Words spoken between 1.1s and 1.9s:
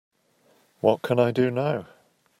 I do now?